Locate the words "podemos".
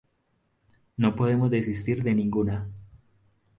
1.15-1.51